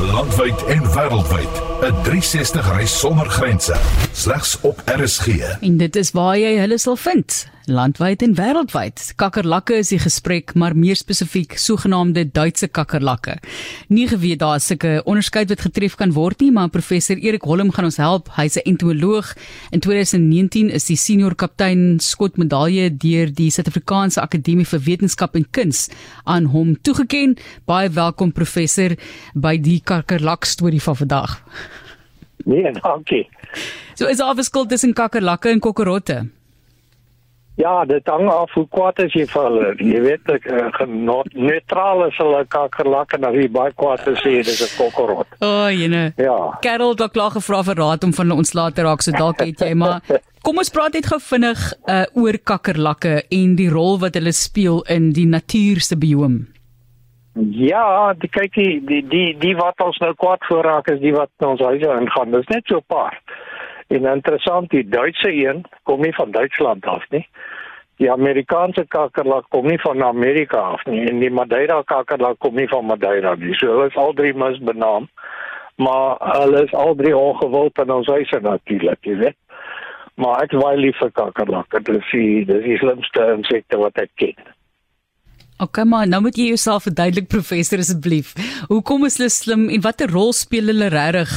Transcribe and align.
Landwyd 0.00 0.62
en 0.66 0.82
wêreldwyd. 0.92 1.69
'n 1.80 2.02
360 2.02 2.72
reis 2.72 2.98
sonder 2.98 3.28
grense. 3.30 3.76
Slegs 4.12 4.60
op 4.60 4.82
RSG. 4.84 5.26
En 5.60 5.76
dit 5.76 5.96
is 5.96 6.10
waar 6.10 6.36
jy 6.38 6.58
hulle 6.60 6.78
sal 6.78 6.96
vind. 6.96 7.46
Landwyd 7.70 8.22
en 8.24 8.32
wêreldwyd. 8.34 9.02
Kakkerlakke 9.20 9.76
is 9.78 9.92
die 9.92 9.98
gesprek, 10.02 10.54
maar 10.58 10.74
meer 10.74 10.96
spesifiek 10.98 11.54
sogenaamde 11.60 12.24
Duitse 12.34 12.66
kakkerlakke. 12.66 13.36
Nie 13.88 14.08
geweet 14.10 14.40
daar 14.40 14.56
is 14.58 14.66
sulke 14.66 14.96
onderskeid 15.04 15.52
wat 15.52 15.62
getref 15.62 15.94
kan 16.00 16.14
word 16.16 16.40
nie, 16.42 16.50
maar 16.50 16.72
professor 16.72 17.20
Erik 17.20 17.46
Holm 17.46 17.70
gaan 17.70 17.86
ons 17.86 18.00
help. 18.02 18.28
Hy's 18.34 18.56
'n 18.56 18.66
entomoloog. 18.72 19.34
In 19.70 19.80
2019 19.80 20.70
is 20.70 20.88
hy 20.88 20.94
senior 20.96 21.34
kaptein 21.34 22.00
skot 22.00 22.36
medalje 22.36 22.90
deur 22.96 23.30
die 23.32 23.50
Suid-Afrikaanse 23.50 24.20
Akademie 24.20 24.66
vir 24.66 24.80
Wetenskap 24.80 25.36
en 25.36 25.46
Kuns 25.50 25.88
aan 26.24 26.44
hom 26.44 26.76
toegeken. 26.82 27.36
Baie 27.66 27.88
welkom 27.88 28.32
professor 28.32 28.96
by 29.34 29.56
die 29.56 29.80
kakkerlak 29.84 30.44
storie 30.44 30.82
van 30.82 30.96
vandag. 30.96 31.42
Nee, 32.44 32.72
dankie. 32.82 33.28
So 33.94 34.06
is 34.06 34.16
daar 34.16 34.32
'n 34.32 34.36
verskil 34.36 34.66
tussen 34.66 34.92
kakkerlakke 34.92 35.50
en 35.50 35.60
kokkerotte? 35.60 36.28
Ja, 37.60 37.84
dit 37.84 38.06
hang 38.06 38.28
af 38.30 38.52
hoe 38.54 38.66
kwaad 38.72 38.98
is 39.04 39.12
jy 39.12 39.26
vir 39.28 39.42
hulle. 39.42 39.72
Jy 39.84 40.00
weet 40.04 40.30
ek 40.32 40.46
uh, 40.48 41.16
neutraal 41.34 42.06
is 42.06 42.16
hulle 42.20 42.44
kakkerlak 42.48 43.12
en 43.18 43.26
as 43.28 43.36
jy 43.36 43.48
baie 43.52 43.74
kwaad 43.76 44.06
is, 44.08 44.20
sê 44.24 44.38
dis 44.46 44.62
'n 44.64 44.70
kokkerot. 44.78 45.26
O, 45.40 45.46
oh, 45.48 45.68
jene. 45.68 46.12
Ja. 46.16 46.56
Karel 46.64 46.94
het 46.94 47.00
al 47.00 47.10
klaar 47.10 47.34
gevra 47.36 47.62
vir 47.62 47.76
raad 47.82 48.04
om 48.04 48.14
van 48.16 48.26
hulle 48.26 48.38
ontslae 48.44 48.72
te 48.72 48.86
raak, 48.86 49.02
so 49.02 49.12
dalk 49.12 49.44
het 49.44 49.60
jy 49.60 49.74
maar 49.74 50.00
kom 50.44 50.58
ons 50.62 50.72
praat 50.72 50.96
net 50.96 51.06
gou 51.06 51.20
vinnig 51.20 51.60
uh, 51.84 52.04
oor 52.14 52.38
kakkerlakke 52.38 53.24
en 53.28 53.56
die 53.56 53.68
rol 53.68 54.00
wat 54.00 54.14
hulle 54.16 54.32
speel 54.32 54.80
in 54.88 55.12
die 55.12 55.26
natuur 55.26 55.80
se 55.84 55.96
bioom. 55.96 56.46
Ja, 57.34 58.12
die 58.18 58.28
kyk 58.28 58.54
die 58.54 58.80
die 58.82 59.02
die, 59.06 59.26
die 59.38 59.54
wat 59.56 59.80
ons 59.84 59.98
nou 60.02 60.10
kwaad 60.18 60.42
voorraak 60.48 60.88
is 60.90 60.98
die 61.00 61.14
wat 61.14 61.30
ons 61.46 61.62
huise 61.62 61.92
ingaan. 62.00 62.34
Dis 62.34 62.48
net 62.50 62.66
so 62.66 62.76
'n 62.76 62.86
paar. 62.86 63.20
En 63.88 64.04
interessant, 64.04 64.70
die 64.70 64.88
Duitse 64.88 65.30
een 65.32 65.64
kom 65.82 66.00
nie 66.00 66.14
van 66.14 66.30
Duitsland 66.30 66.86
af 66.86 67.04
nie. 67.10 67.26
Die 67.96 68.10
Amerikaanse 68.10 68.84
kakkerlak 68.88 69.44
kom 69.48 69.66
nie 69.66 69.80
van 69.80 70.02
Amerika 70.02 70.58
af 70.58 70.84
nie 70.86 71.06
en 71.08 71.18
die 71.18 71.30
Madeira 71.30 71.82
kakkerlak 71.82 72.38
kom 72.38 72.54
nie 72.54 72.68
van 72.68 72.86
Madeira 72.86 73.34
nie. 73.34 73.54
So 73.54 73.66
hulle 73.66 73.86
is 73.86 73.96
al 73.96 74.12
drie 74.12 74.34
misbenaam. 74.34 75.08
Maar 75.76 76.16
hulle 76.18 76.64
is 76.64 76.74
al 76.74 76.94
drie 76.94 77.16
ongewild 77.16 77.78
in 77.78 77.90
ons 77.90 78.06
huise 78.06 78.40
natuurlik, 78.40 78.98
jy 79.00 79.16
weet. 79.16 79.36
Maar 80.14 80.42
ek 80.42 80.52
waai 80.52 80.76
lief 80.76 80.96
vir 81.00 81.10
kakkerlakke. 81.10 81.82
Dit 81.82 81.96
is 81.96 82.10
die 82.10 82.44
dis 82.44 82.64
die 82.64 82.78
slimste 82.78 83.32
insekte 83.36 83.78
wat 83.78 83.98
ek 84.02 84.10
ken. 84.14 84.50
Okay, 85.60 85.84
maar 85.84 86.08
nou 86.08 86.22
moet 86.24 86.36
jy 86.40 86.46
jouself 86.54 86.86
verduidelik 86.88 87.26
professor 87.28 87.78
asseblief. 87.82 88.32
Hoekom 88.70 89.04
is 89.04 89.18
hulle 89.20 89.28
slim 89.28 89.66
en 89.68 89.82
watter 89.84 90.08
rol 90.08 90.32
speel 90.32 90.72
hulle 90.72 90.88
regtig 90.88 91.32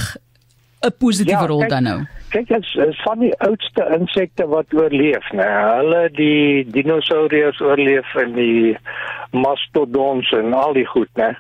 'n 0.83 0.93
positiewe 0.99 1.43
ja, 1.43 1.49
rol 1.51 1.63
dan 1.67 1.83
nou? 1.83 1.99
Kyk, 2.31 2.47
dit 2.47 2.65
is 2.87 3.01
van 3.03 3.19
die 3.19 3.33
oudste 3.47 3.83
insekte 3.97 4.47
wat 4.47 4.73
oorleef, 4.73 5.27
né? 5.31 5.47
Hulle 5.47 6.09
die 6.15 6.63
dinosourus 6.71 7.59
oorleef 7.61 8.15
en 8.15 8.33
die 8.33 8.77
mastodons 9.31 10.31
en 10.31 10.53
al 10.53 10.73
die 10.73 10.87
goed, 10.87 11.11
né? 11.19 11.35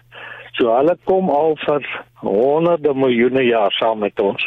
So 0.59 0.75
hulle 0.75 0.97
kom 1.03 1.29
al 1.29 1.55
vir 1.65 1.87
honderde 2.21 2.93
miljoene 2.93 3.43
jaar 3.47 3.71
saam 3.79 3.99
met 3.99 4.19
ons. 4.19 4.43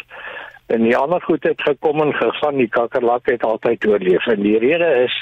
En 0.66 0.82
die 0.82 0.96
ander 0.96 1.22
goed 1.22 1.44
het 1.44 1.60
gekom 1.62 2.00
en 2.02 2.12
gegaan, 2.12 2.56
die 2.56 2.68
kakkerlak 2.68 3.26
het 3.30 3.44
altyd 3.44 3.86
oorleef. 3.86 4.26
En 4.26 4.42
die 4.42 4.58
rede 4.58 4.88
is 5.04 5.16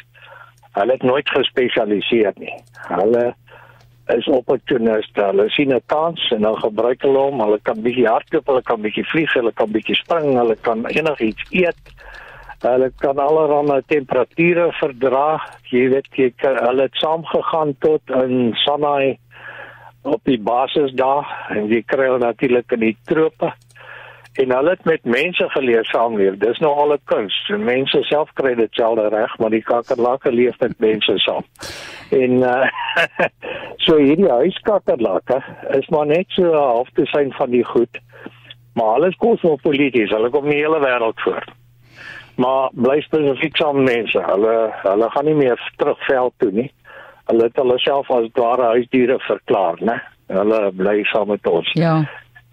Hulle 0.74 0.92
het 0.92 1.02
nooit 1.06 1.28
gespesialiseer 1.30 2.34
nie. 2.42 2.54
Hulle 2.88 3.34
is 4.12 4.26
opportuniste. 4.28 5.22
Hulle 5.22 5.48
sien 5.50 5.72
'n 5.72 5.82
kans 5.86 6.30
en 6.30 6.42
dan 6.42 6.56
gebruik 6.58 7.02
hulle 7.02 7.18
hom. 7.18 7.40
Hulle 7.40 7.58
kan 7.62 7.82
bietjie 7.82 8.08
hardloop, 8.08 8.46
hulle 8.46 8.62
kan 8.62 8.80
bietjie 8.82 9.04
vlieg, 9.04 9.32
hulle 9.32 9.52
kan 9.52 9.70
bietjie 9.70 9.94
spring, 9.94 10.36
hulle 10.38 10.56
kan 10.56 10.84
enigiets 10.86 11.44
eet. 11.50 11.94
Hulle 12.62 12.90
kan 12.98 13.18
allerlei 13.18 13.82
temperature 13.86 14.72
verdra. 14.72 15.40
Jy 15.70 15.88
weet 15.88 16.08
jy 16.16 16.32
kan, 16.36 16.56
hulle 16.56 16.82
het 16.82 16.94
saamgegaan 16.94 17.76
tot 17.78 18.02
in 18.10 18.54
Sanai 18.64 19.18
op 20.02 20.20
die 20.24 20.40
basis 20.40 20.92
daar 20.92 21.46
en 21.50 21.68
jy 21.68 21.82
kry 21.82 22.08
hulle 22.08 22.18
natuurlik 22.18 22.72
in 22.72 22.80
die 22.80 22.96
trope 23.08 23.52
en 24.34 24.50
hulle 24.50 24.70
het 24.70 24.84
met 24.84 25.04
mense 25.04 25.48
geleer 25.48 25.84
saamleef. 25.84 26.36
Dis 26.42 26.58
nou 26.58 26.72
al 26.74 26.92
'n 26.92 27.00
kuns. 27.04 27.34
Mense 27.48 28.02
self 28.02 28.32
kry 28.32 28.54
dit 28.54 28.72
selde 28.74 29.08
reg, 29.08 29.38
maar 29.38 29.50
die 29.50 29.62
kakkerlakke 29.62 30.32
leef 30.32 30.58
met 30.58 30.78
mense 30.78 31.18
saam. 31.18 31.44
En 32.10 32.30
uh, 32.30 32.68
so 33.84 33.96
hierdie 33.96 34.30
huiskakkerlakke 34.30 35.42
is 35.78 35.88
maar 35.88 36.06
net 36.06 36.26
so 36.28 36.52
half 36.52 36.88
te 36.94 37.06
sien 37.06 37.32
van 37.32 37.50
die 37.50 37.64
goed. 37.64 38.00
Maar 38.74 38.86
alles 38.86 39.16
kosmopolities, 39.16 40.10
hulle 40.10 40.30
kom 40.30 40.48
nie 40.48 40.62
hele 40.62 40.80
wêreld 40.80 41.20
voor. 41.20 41.44
Maar 42.34 42.70
bly 42.72 43.00
spesifiek 43.00 43.56
saam 43.56 43.84
mense. 43.84 44.18
Hulle 44.18 44.72
hulle 44.82 45.10
gaan 45.10 45.24
nie 45.24 45.34
meer 45.34 45.72
terug 45.76 46.06
veld 46.06 46.32
toe 46.36 46.50
nie. 46.50 46.72
Hulle 47.24 47.42
het 47.42 47.56
hulle 47.56 47.78
self 47.78 48.10
as 48.10 48.28
ware 48.32 48.62
huisdiere 48.62 49.18
verklaar, 49.18 49.78
né? 49.80 50.00
Hulle 50.26 50.72
bly 50.72 51.04
saam 51.04 51.28
met 51.28 51.46
ons. 51.46 51.70
Ja 51.72 52.02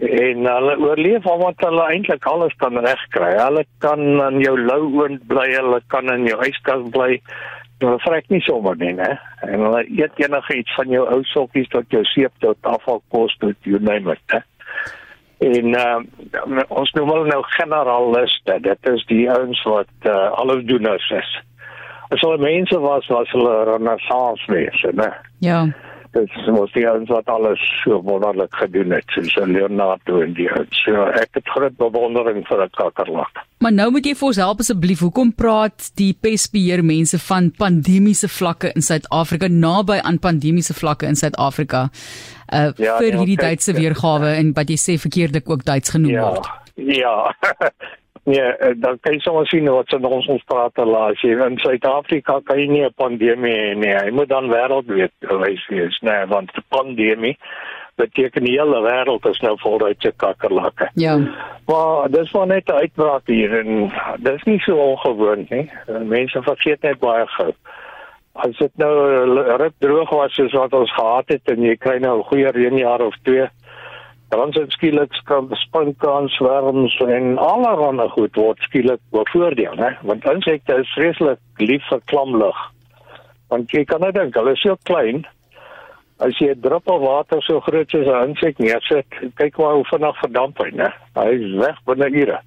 en 0.02 0.46
hulle 0.46 0.76
oorleef 0.82 1.26
omdat 1.30 1.62
hulle 1.66 1.84
eintlik 1.94 2.26
alles 2.26 2.54
kan 2.58 2.78
regkry. 2.78 3.34
Hulle 3.38 3.66
kan 3.84 4.02
in 4.02 4.40
jou 4.42 4.56
lou 4.58 4.84
oond 5.02 5.26
bly, 5.30 5.48
hulle 5.54 5.82
kan 5.94 6.10
in 6.14 6.26
jou 6.30 6.40
yskas 6.46 6.88
bly. 6.96 7.20
Hulle 7.82 8.00
vrek 8.06 8.30
nie 8.34 8.42
sommer 8.46 8.78
nie, 8.78 8.94
né? 8.98 9.12
En 9.46 9.66
hulle 9.66 9.84
eet 9.90 10.18
enige 10.22 10.58
iets 10.58 10.74
van 10.78 10.90
jou 10.94 11.06
ou 11.06 11.22
sokkies 11.34 11.70
tot 11.74 11.94
jou 11.94 12.02
seep 12.14 12.34
tot 12.46 12.72
afvalkos 12.74 13.38
tot 13.44 13.70
you 13.70 13.82
name 13.82 14.16
it. 14.16 14.26
He? 14.34 14.42
En 15.52 15.78
uh, 15.78 16.02
ons 16.70 16.92
noem 16.98 17.14
hulle 17.14 17.30
nou 17.30 17.42
generaliste. 17.58 18.58
Dit 18.66 18.92
is 18.94 19.06
die 19.10 19.24
ouens 19.30 19.62
wat 19.70 20.10
uh, 20.10 20.34
alles 20.42 20.66
doeners 20.70 21.08
is. 21.18 21.38
As 22.12 22.26
hulle 22.26 22.42
mense 22.42 22.78
was, 22.82 23.08
was 23.10 23.30
hulle 23.38 23.56
renaissance 23.70 24.50
mense, 24.50 24.98
né? 24.98 25.14
Ja 25.46 25.66
dit 26.12 26.32
was 26.46 26.72
die 26.76 26.88
ouens 26.88 27.10
wat 27.10 27.30
alles 27.32 27.62
so 27.84 28.02
wonderlik 28.04 28.56
gedoen 28.56 28.92
het 28.92 29.08
soos 29.16 29.36
Leonardo 29.36 30.22
en 30.22 30.34
die 30.34 30.50
ouens. 30.52 30.84
So 30.84 31.06
ek 31.06 31.40
het 31.40 31.48
groot 31.54 31.78
bewondering 31.78 32.44
vir 32.48 32.64
'n 32.64 32.70
kakkerlak. 32.78 33.44
Maar 33.60 33.72
nou 33.72 33.92
moet 33.92 34.06
jy 34.06 34.16
vir 34.16 34.28
ons 34.28 34.38
help 34.38 34.60
asseblief. 34.60 35.00
Hoekom 35.00 35.34
praat 35.36 35.92
die 35.96 36.14
pestbeheer 36.14 36.84
mense 36.84 37.20
van 37.20 37.52
pandemiese 37.52 38.28
vlakke 38.28 38.72
in 38.76 38.82
Suid-Afrika 38.82 39.48
naby 39.48 40.00
aan 40.04 40.20
pandemiese 40.20 40.74
vlakke 40.74 41.06
in 41.06 41.16
Suid-Afrika? 41.16 41.90
Uh 42.54 42.72
ja, 42.76 42.98
vir 42.98 43.08
ja, 43.08 43.18
hierdie 43.18 43.40
ja, 43.40 43.48
Duitse 43.48 43.74
weergawe 43.74 44.36
en 44.36 44.54
wat 44.54 44.70
jy 44.70 44.78
sê 44.78 44.98
verkeerdelik 45.00 45.50
ook 45.50 45.64
Duits 45.64 45.90
genoem 45.90 46.12
ja, 46.12 46.30
word. 46.30 46.48
Ja. 46.76 47.34
Ja, 48.24 48.54
dan 48.78 49.00
kan 49.02 49.14
jy 49.14 49.20
sommer 49.20 49.48
sien 49.50 49.70
wat 49.74 49.90
se 49.90 49.98
ons 49.98 50.28
ons 50.30 50.44
praat 50.46 50.78
laat 50.78 51.18
jy 51.26 51.34
in 51.42 51.58
Suid-Afrika 51.58 52.40
kan 52.46 52.60
jy 52.60 52.68
nie 52.70 52.86
'n 52.86 52.94
pandemie 52.94 53.54
hê 53.54 53.76
nie. 53.76 53.90
Jy 53.90 54.12
moet 54.12 54.30
dan 54.30 54.50
wêreldwyd 54.50 55.12
wees 55.20 55.68
wees, 55.70 56.00
nee, 56.02 56.26
want 56.28 56.52
'n 56.54 56.64
pandemie 56.70 57.38
beteken 57.96 58.44
die 58.44 58.60
hele 58.60 58.82
wêreld 58.82 59.26
is 59.26 59.40
nou 59.42 59.58
voluit 59.58 60.02
se 60.02 60.12
kakkerlakke. 60.16 60.90
Ja. 60.94 61.18
Maar 61.66 62.10
dis 62.10 62.32
maar 62.34 62.48
net 62.48 62.70
'n 62.70 62.82
uitbraak 62.84 63.26
hier 63.26 63.60
en 63.60 63.92
dis 64.20 64.44
nie 64.44 64.60
so 64.60 64.76
ongewoon 64.76 65.46
nie. 65.50 65.70
Mense 65.88 66.42
vergeet 66.42 66.82
net 66.82 67.00
baie 67.00 67.28
gou. 67.28 67.54
As 68.34 68.58
dit 68.58 68.72
nou 68.76 68.96
ruk 69.58 69.74
droog 69.80 70.10
was 70.10 70.34
soos 70.34 70.54
wat 70.54 70.74
ons 70.74 70.94
gehad 70.94 71.28
het 71.28 71.42
en 71.46 71.62
jy 71.62 71.76
kry 71.76 71.98
nou 71.98 72.20
'n 72.20 72.30
goeie 72.30 72.52
reënjaar 72.52 73.02
of 73.02 73.16
twee 73.24 73.50
dan 74.40 74.54
sien 74.54 74.70
skielik 74.72 75.16
kan 75.28 75.50
spinkans 75.60 76.36
swerms 76.40 76.94
en 77.04 77.38
allerlei 77.38 78.08
goed 78.14 78.38
word 78.40 78.62
skielik 78.68 79.02
bevoordeel 79.12 79.76
hè? 79.76 79.90
Want 80.08 80.28
insekte 80.32 80.78
is 80.80 80.94
vreeslik 80.96 81.40
lief 81.60 81.84
vir 81.90 82.00
klamlug. 82.12 82.62
Want 83.52 83.76
jy 83.76 83.84
kan 83.90 84.00
net 84.06 84.16
dink 84.16 84.38
hulle 84.40 84.56
is 84.56 84.64
so 84.64 84.78
klein. 84.88 85.26
As 86.24 86.40
jy 86.40 86.54
'n 86.54 86.62
druppel 86.64 87.04
water 87.04 87.42
so 87.42 87.60
groot 87.60 87.90
soos 87.90 88.08
'n 88.08 88.30
insek 88.30 88.58
neersit 88.60 89.20
kyk 89.36 89.58
maar 89.58 89.76
hoe 89.76 89.92
vinnig 89.92 90.20
verdamp 90.24 90.64
hy 90.64 90.72
hè 90.80 90.90
hy 91.20 91.30
is 91.36 91.60
weg 91.60 91.78
binne 91.86 92.10
ure. 92.24 92.40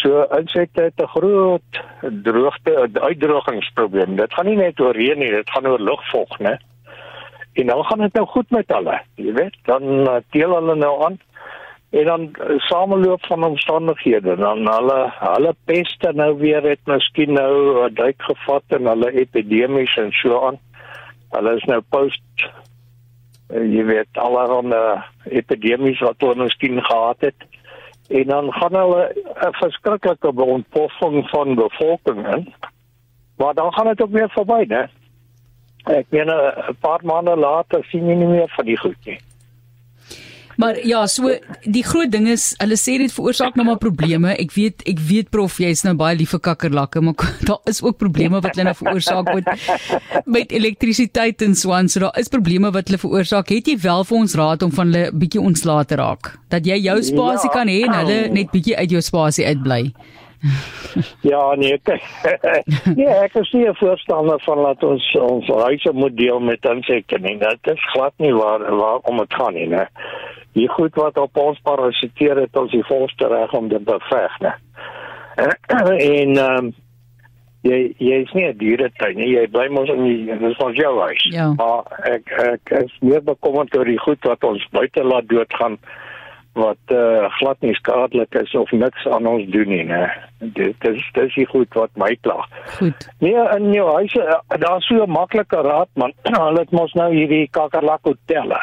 So 0.00 0.24
insekte 0.40 0.82
het 0.88 1.00
'n 1.00 1.12
groot 1.18 1.72
droogte 2.00 2.88
uitdrogingsprobleem. 2.94 4.16
Dit 4.16 4.32
gaan 4.32 4.46
nie 4.46 4.56
net 4.56 4.80
oor 4.80 4.94
reën 4.94 5.18
nie 5.18 5.30
dit 5.30 5.50
gaan 5.50 5.66
oor 5.66 5.78
lugvog 5.78 6.38
hè 6.38 6.56
En 7.52 7.66
dan 7.66 7.84
gaan 7.84 7.98
dit 7.98 8.14
nou 8.14 8.26
goed 8.26 8.50
met 8.50 8.64
hulle. 8.66 9.00
Jy 9.14 9.32
weet, 9.32 9.56
dan 9.68 9.82
uh, 9.82 10.16
deel 10.30 10.54
hulle 10.54 10.74
nou 10.74 11.04
aan 11.04 11.20
en 11.92 12.04
dan 12.04 12.22
uh, 12.22 12.58
sameloop 12.58 13.26
van 13.26 13.44
omstandighede 13.44 14.36
dan 14.36 14.68
hulle 14.68 15.12
hulle 15.18 15.54
peste 15.64 16.12
nou 16.14 16.38
weer 16.38 16.62
het 16.64 16.80
miskien 16.84 17.32
nou 17.32 17.52
uh, 17.84 17.90
duik 17.94 18.22
gevat 18.22 18.62
en 18.68 18.88
hulle 18.88 19.12
epidemies 19.12 19.96
en 20.00 20.08
so 20.16 20.40
aan. 20.46 20.56
Hulle 21.36 21.56
is 21.56 21.66
nou 21.68 21.80
post 21.92 22.46
uh, 22.46 23.60
jy 23.60 23.84
weet 23.84 24.22
allerlei 24.24 25.02
epidemies 25.28 26.00
wat 26.00 26.24
hulle 26.24 26.46
miskien 26.46 26.80
gehad 26.80 27.28
het. 27.28 27.48
En 28.08 28.24
dan 28.28 28.52
gaan 28.52 28.80
hulle 28.80 29.04
'n 29.44 29.52
verskriklike 29.60 30.32
ontploffing 30.32 31.28
van 31.28 31.54
bevolking 31.54 32.24
in. 32.34 32.54
Maar 33.36 33.54
dan 33.54 33.72
gaan 33.72 33.86
dit 33.86 34.02
ook 34.02 34.10
weer 34.10 34.30
verby, 34.30 34.64
né? 34.68 34.88
Ek 35.92 36.06
meen 36.10 36.30
'n 36.30 36.76
paar 36.80 37.00
maande 37.04 37.36
later 37.36 37.84
sien 37.90 38.08
jy 38.08 38.16
nie 38.16 38.26
meer 38.26 38.48
van 38.56 38.66
die 38.66 38.76
goed 38.76 38.98
nie. 39.06 39.18
Maar 40.56 40.86
ja, 40.86 41.06
so 41.06 41.32
die 41.64 41.82
groot 41.84 42.10
ding 42.12 42.28
is, 42.28 42.52
hulle 42.60 42.76
sê 42.76 42.98
dit 43.00 43.12
veroorsaak 43.12 43.56
nou 43.56 43.64
maar 43.66 43.80
probleme. 43.80 44.34
Ek 44.36 44.52
weet 44.54 44.84
ek 44.88 45.00
weet 45.08 45.30
prof, 45.32 45.56
jy's 45.62 45.82
nou 45.86 45.94
baie 45.98 46.16
lief 46.18 46.34
vir 46.36 46.42
kakkerlakke, 46.44 47.00
maar 47.00 47.16
daar 47.48 47.60
is 47.72 47.82
ook 47.82 47.98
probleme 47.98 48.40
wat 48.40 48.52
hulle 48.52 48.68
nou 48.68 48.76
veroorsaak 48.76 49.32
met 49.34 49.48
met 50.36 50.52
elektrisiteit 50.52 51.42
en 51.42 51.56
so 51.58 51.72
aan. 51.72 51.88
So 51.88 52.04
daar 52.04 52.18
is 52.20 52.28
probleme 52.32 52.70
wat 52.74 52.90
hulle 52.90 53.00
veroorsaak. 53.00 53.52
Het 53.54 53.72
jy 53.72 53.78
wel 53.82 54.04
vir 54.04 54.18
ons 54.18 54.38
raad 54.42 54.66
om 54.66 54.72
van 54.72 54.92
hulle 54.92 55.12
bietjie 55.24 55.42
ontslae 55.42 55.88
te 55.88 56.00
raak? 56.00 56.34
Dat 56.52 56.68
jy 56.68 56.78
jou 56.84 56.98
spasie 57.02 57.48
ja, 57.48 57.54
kan 57.56 57.72
hê 57.72 57.80
en 57.88 57.96
hulle 58.02 58.18
net 58.36 58.52
bietjie 58.52 58.76
uit 58.76 58.98
jou 58.98 59.02
spasie 59.02 59.48
uitbly. 59.48 59.86
ja, 59.88 60.21
nee, 61.56 61.72
ek, 61.72 61.90
nee, 62.98 63.06
ek 63.06 63.34
is 63.38 63.52
nie 63.54 63.68
'n 63.68 63.78
voorstander 63.78 64.40
van 64.42 64.58
laat 64.58 64.82
ons 64.82 65.04
ons 65.14 65.48
huise 65.48 65.92
moet 65.92 66.16
deel 66.16 66.40
met 66.40 66.64
insekte 66.64 67.18
nie. 67.18 67.38
Dit 67.38 67.72
is 67.74 67.90
glad 67.92 68.12
nie 68.16 68.34
waar 68.34 68.64
waar 68.76 68.98
om 69.02 69.18
dit 69.18 69.34
gaan 69.34 69.54
nie, 69.54 69.68
né? 69.68 69.86
Die 70.52 70.68
goed 70.68 70.94
wat 70.94 71.18
op 71.18 71.36
ons 71.36 71.60
parasiteer 71.62 72.36
het 72.36 72.56
ons 72.56 72.70
die 72.70 72.84
volste 72.84 73.28
reg 73.28 73.52
om 73.52 73.68
dit 73.68 73.84
beveg, 73.84 74.38
né? 74.40 74.54
en 76.14 76.36
ehm 76.36 76.56
um, 76.58 76.72
jy 77.62 77.94
jy 78.02 78.22
is 78.26 78.32
nie 78.34 78.46
'n 78.48 78.58
dieretuin 78.58 79.16
nie. 79.16 79.30
Jy 79.36 79.46
bly 79.46 79.68
mos 79.68 79.88
in 79.88 80.04
die 80.04 80.38
dis 80.38 80.58
ons 80.58 80.76
jou 80.76 80.94
huis. 81.00 81.24
Ja. 81.30 81.52
Maar 81.52 81.86
ek 82.04 82.32
ek 82.42 82.70
is 82.82 82.94
meer 83.00 83.22
bekommerd 83.22 83.76
oor 83.76 83.84
die 83.84 83.98
goed 83.98 84.24
wat 84.24 84.44
ons 84.44 84.66
buite 84.70 85.04
laat 85.04 85.28
doodgaan 85.28 85.78
wat 86.52 86.92
uh, 86.92 87.28
glad 87.38 87.60
nie 87.60 87.74
skadelik 87.74 88.34
is 88.34 88.54
of 88.54 88.70
niks 88.70 89.06
aan 89.06 89.26
ons 89.26 89.46
doen 89.54 89.68
nie, 89.68 89.84
né? 89.88 90.04
Dit 90.38 90.84
is 90.88 91.00
dis 91.16 91.36
is 91.36 91.48
goed 91.48 91.72
wat 91.78 91.90
my 91.96 92.12
klag. 92.20 92.44
Goed. 92.76 93.08
Nee, 93.24 93.36
in 93.56 93.72
jou 93.72 93.88
huis 93.96 94.14
uh, 94.20 94.38
daar's 94.60 94.86
so 94.86 95.04
'n 95.04 95.10
maklike 95.10 95.56
raad 95.56 95.88
man. 95.94 96.12
Hulle 96.36 96.60
het 96.60 96.70
mos 96.70 96.92
nou 96.92 97.08
hierdie 97.12 97.48
kakerlak 97.50 98.04
hotelle. 98.04 98.60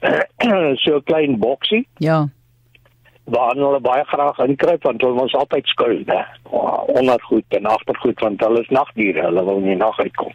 so 0.82 0.96
'n 0.96 1.04
klein 1.04 1.38
boksie. 1.38 1.86
Ja. 1.98 2.26
Waar 3.24 3.54
hulle 3.56 3.80
baie 3.80 4.04
graag 4.04 4.38
inkruip 4.38 4.82
want 4.82 5.02
hulle 5.02 5.14
mos 5.14 5.34
altyd 5.34 5.66
skuil, 5.66 6.02
né? 6.06 6.26
Ondergoed 6.98 7.46
en 7.48 7.66
agtergoed 7.66 8.20
want 8.20 8.40
hulle 8.40 8.60
is 8.60 8.70
nagdiere, 8.70 9.22
hulle 9.22 9.44
wil 9.44 9.60
nie 9.60 9.76
nag 9.76 9.98
uitkom 9.98 10.34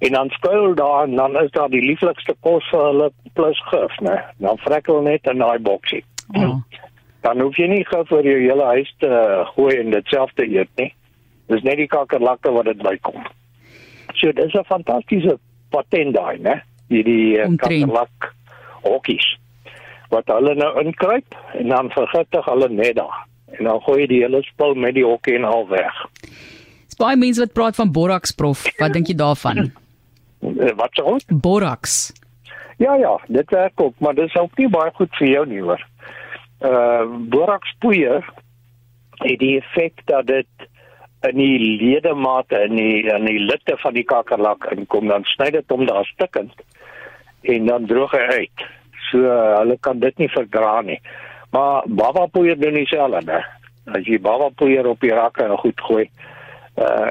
en 0.00 0.12
dan 0.16 0.30
skuil 0.30 0.74
daar 0.74 1.04
en 1.04 1.16
dan 1.16 1.36
is 1.42 1.50
daar 1.50 1.68
die 1.68 1.82
lieflikste 1.84 2.34
kos 2.40 2.64
vir 2.72 2.84
hulle 2.84 3.08
plus 3.36 3.58
gif, 3.68 3.96
né? 4.00 4.16
Dan 4.40 4.60
vrek 4.64 4.86
hulle 4.88 5.02
net 5.04 5.28
in 5.28 5.42
daai 5.42 5.58
boksie. 5.58 6.00
Ja. 6.32 6.54
Dan 7.20 7.40
hoef 7.44 7.58
jy 7.60 7.68
nie 7.68 7.84
gif 7.84 8.08
vir 8.08 8.24
jou 8.24 8.38
hele 8.40 8.68
huis 8.74 8.92
te 9.04 9.10
gooi 9.52 9.74
en 9.82 9.92
dit 9.92 10.14
self 10.14 10.32
te 10.40 10.46
eet 10.48 10.70
nie. 10.80 10.88
Dis 11.52 11.66
net 11.66 11.76
die 11.82 11.90
kakkerlakke 11.90 12.52
wat 12.54 12.70
dit 12.70 12.80
bykom. 12.82 13.20
So 14.16 14.32
dis 14.32 14.54
'n 14.54 14.64
fantastiese 14.64 15.36
patent 15.70 16.14
daai, 16.16 16.38
né? 16.38 16.62
Hierdie 16.88 17.38
uh, 17.38 17.50
kakkerlak 17.56 18.32
hokkies 18.82 19.36
wat 20.10 20.26
hulle 20.26 20.54
nou 20.54 20.70
inkruip 20.80 21.36
en 21.54 21.68
dan 21.68 21.90
vergiftig 21.90 22.44
hulle 22.44 22.68
net 22.68 22.96
daar. 22.96 23.26
En 23.58 23.64
dan 23.64 23.80
gooi 23.80 24.00
jy 24.00 24.06
die 24.06 24.22
hele 24.22 24.42
spul 24.42 24.74
met 24.74 24.94
die 24.94 25.04
hokkie 25.04 25.36
en 25.36 25.44
al 25.44 25.68
weg. 25.68 25.94
Dis 26.86 26.98
baie 26.98 27.16
mense 27.16 27.40
wat 27.40 27.52
praat 27.52 27.76
van 27.76 27.92
borax 27.92 28.32
prof. 28.32 28.64
Wat 28.78 28.92
dink 28.92 29.06
jy 29.06 29.14
daarvan? 29.14 29.70
Eh, 30.40 30.72
wat 30.76 30.96
sê 30.96 31.04
ons? 31.04 31.24
Borax. 31.28 32.12
Ja 32.80 32.94
ja, 32.96 33.20
dit 33.28 33.50
werk 33.50 33.80
ook, 33.80 33.94
maar 33.98 34.14
dit 34.14 34.24
is 34.24 34.36
ook 34.36 34.56
nie 34.56 34.68
baie 34.68 34.90
goed 34.94 35.16
vir 35.20 35.28
jou 35.28 35.46
nie 35.46 35.60
hoor. 35.60 35.82
Uh 36.64 37.04
borax 37.32 37.74
poeier 37.80 38.24
het 39.20 39.38
die 39.40 39.58
effek 39.58 40.00
dat 40.08 40.26
dit 40.26 40.68
in 41.28 41.36
die 41.36 41.58
ledemate 41.82 42.62
in 42.64 42.76
die 42.76 43.04
in 43.04 43.28
die 43.28 43.38
litte 43.38 43.76
van 43.82 43.94
die 43.94 44.04
kakkerlak 44.04 44.64
inkom, 44.72 45.08
dan 45.12 45.24
sny 45.28 45.50
dit 45.52 45.68
hom 45.68 45.84
daar 45.86 46.08
stukkend 46.08 46.64
en 47.42 47.66
dan 47.66 47.86
droog 47.86 48.16
hy 48.16 48.40
uit. 48.40 48.66
So 49.10 49.20
uh, 49.20 49.58
hulle 49.58 49.76
kan 49.80 50.00
dit 50.00 50.18
nie 50.18 50.28
verdra 50.28 50.80
nie. 50.80 51.00
Maar 51.52 51.84
baba 51.88 52.26
poeier 52.32 52.56
doen 52.60 52.76
dieselfde. 52.76 53.40
As 53.92 54.06
jy 54.06 54.20
baba 54.20 54.50
poeier 54.56 54.86
op 54.88 55.00
die 55.00 55.12
rakke 55.16 55.48
goed 55.60 55.80
gooi, 55.88 56.04
uh 56.04 56.29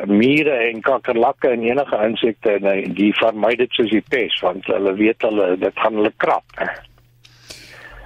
mure 0.05 0.55
en 0.69 0.81
kakkerlakke 0.81 1.51
en 1.53 1.63
enige 1.63 1.97
insekte 2.05 2.55
en 2.57 2.63
nee, 2.65 2.87
die 2.97 3.11
vermy 3.19 3.55
dit 3.59 3.75
soos 3.77 3.91
die 3.91 4.03
pes 4.09 4.39
want 4.41 4.65
hulle 4.65 4.93
weet 4.97 5.21
hulle 5.27 5.51
dit 5.61 5.83
gaan 5.83 5.99
hulle 5.99 6.13
krap. 6.17 6.57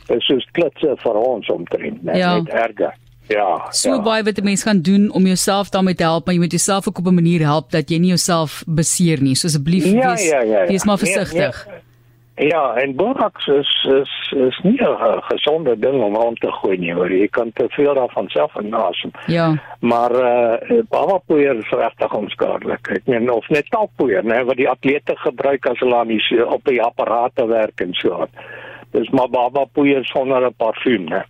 Dit 0.07 0.17
is 0.17 0.27
soos 0.27 0.49
klitse 0.51 0.97
vir 1.03 1.21
ons 1.21 1.47
omtrent, 1.53 2.03
net, 2.03 2.19
ja. 2.19 2.35
net 2.41 2.51
erger. 2.65 2.97
Ja. 3.31 3.47
So 3.71 3.93
ja. 3.95 4.01
baie 4.03 4.23
wat 4.23 4.37
'n 4.37 4.43
mens 4.43 4.63
kan 4.63 4.81
doen 4.81 5.11
om 5.11 5.25
jouself 5.25 5.69
daarmee 5.69 5.95
te 5.95 6.03
help, 6.03 6.25
maar 6.25 6.33
jy 6.35 6.41
moet 6.41 6.51
jouself 6.51 6.87
ook 6.87 6.97
op 6.97 7.07
'n 7.07 7.13
manier 7.13 7.41
help 7.41 7.71
dat 7.71 7.89
jy 7.89 7.97
nie 7.97 8.07
jouself 8.07 8.63
beseer 8.67 9.21
nie. 9.21 9.35
So 9.35 9.47
asseblief 9.47 9.85
ja, 9.85 10.09
wees 10.09 10.29
ja, 10.29 10.41
ja, 10.41 10.61
ja. 10.61 10.67
wees 10.67 10.83
maar 10.83 10.97
versigtig. 10.97 11.65
Nee, 11.65 11.73
nee. 11.73 11.91
Ja, 12.35 12.75
en 12.75 12.95
borax 12.95 13.47
is 13.47 13.87
is 13.89 14.33
is 14.37 14.59
nie 14.63 14.81
'n 14.81 15.21
gesonde 15.21 15.79
ding 15.79 16.03
om 16.03 16.17
aan 16.17 16.33
te 16.33 16.51
gooi 16.51 16.77
nie, 16.77 16.93
hoor. 16.93 17.11
Jy 17.11 17.27
kan 17.27 17.51
te 17.53 17.65
veel 17.69 17.93
daarvan 17.93 18.27
self 18.27 18.55
inasem. 18.61 19.11
Ja. 19.25 19.55
Maar 19.79 20.11
eh 20.11 20.69
uh, 20.69 20.83
babapoeier 20.89 21.55
is 21.55 21.69
regtig 21.69 22.13
onskadelik. 22.13 22.87
Ek 22.87 23.01
meen 23.05 23.31
of 23.31 23.49
net 23.49 23.69
talpoeier, 23.69 24.23
né, 24.25 24.43
wat 24.45 24.55
die 24.57 24.69
atlete 24.69 25.15
gebruik 25.15 25.65
as 25.65 25.79
hulle 25.79 25.95
aan 25.95 26.07
die 26.07 26.45
op 26.45 26.63
die 26.63 26.81
apparate 26.81 27.45
werk 27.45 27.81
en 27.81 27.93
so. 27.93 28.25
Dis 28.91 29.09
maar 29.09 29.29
babapoeier 29.29 30.05
sonder 30.05 30.45
'n 30.45 30.53
parfuum, 30.57 31.03
né. 31.09 31.23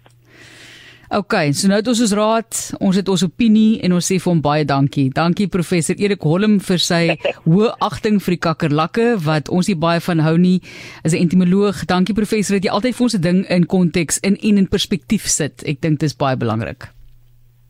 OK, 1.14 1.34
so 1.54 1.70
nou 1.70 1.78
het 1.78 1.90
ons 1.92 2.00
ons 2.02 2.14
raad, 2.18 2.60
ons 2.82 2.98
het 2.98 3.10
ons 3.12 3.24
opinie 3.28 3.78
en 3.86 3.94
ons 3.94 4.08
sê 4.10 4.16
vir 4.18 4.32
hom 4.32 4.40
baie 4.42 4.64
dankie. 4.66 5.12
Dankie 5.14 5.46
professor 5.52 6.00
Erik 6.02 6.26
Holm 6.26 6.56
vir 6.66 6.82
sy 6.82 7.02
hoë 7.46 7.70
agting 7.86 8.18
vir 8.18 8.34
die 8.34 8.40
kakkerlakke 8.42 9.06
wat 9.22 9.52
ons 9.54 9.70
nie 9.70 9.78
baie 9.78 10.02
van 10.02 10.24
hou 10.26 10.34
nie. 10.42 10.58
As 11.06 11.14
'n 11.14 11.22
entomoloog, 11.22 11.86
dankie 11.86 12.18
professor 12.18 12.58
dat 12.58 12.66
jy 12.66 12.74
altyd 12.74 12.98
vir 12.98 13.06
ons 13.06 13.16
'n 13.16 13.22
ding 13.22 13.46
in 13.46 13.70
konteks 13.70 14.18
in 14.26 14.42
en 14.42 14.58
in 14.58 14.68
perspektief 14.68 15.30
sit. 15.30 15.62
Ek 15.70 15.82
dink 15.82 16.00
dit 16.00 16.10
is 16.10 16.18
baie 16.18 16.36
belangrik. 16.36 16.90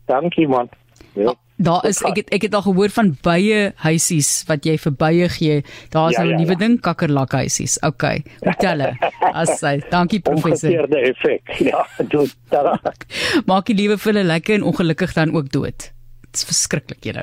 Dankie 0.08 0.48
man. 0.48 0.68
Ja. 1.12 1.36
Daar 1.56 1.84
is 1.86 2.00
ek 2.02 2.16
het 2.18 2.32
ek 2.34 2.48
het 2.48 2.54
al 2.58 2.64
gehoor 2.66 2.90
van 2.90 3.12
bye 3.22 3.58
huisies 3.84 4.42
wat 4.48 4.66
jy 4.66 4.74
vir 4.82 4.94
bye 4.98 5.28
gee. 5.30 5.60
Daar 5.94 6.10
is 6.10 6.16
ja, 6.16 6.24
nou 6.24 6.26
'n 6.26 6.32
ja, 6.34 6.38
nuwe 6.42 6.56
ja. 6.56 6.58
ding, 6.58 6.80
kakkerlak 6.80 7.32
huisies. 7.32 7.78
OK. 7.86 8.02
Hulle. 8.42 8.96
As 9.40 9.58
sy. 9.60 9.78
Dankie 9.90 10.20
professor. 10.20 10.70
Omgekeerde 10.70 10.98
effek. 11.10 11.42
Ja, 11.70 11.86
doen. 12.10 12.30
Maak 13.50 13.66
die 13.66 13.76
liewe 13.78 13.96
vir 13.98 14.12
hulle 14.12 14.24
lekker 14.26 14.54
en 14.54 14.66
ongelukkig 14.66 15.14
dan 15.14 15.30
ook 15.30 15.52
dood. 15.52 15.92
Dit 16.26 16.34
is 16.34 16.44
verskriklik, 16.44 17.04
julle. 17.06 17.22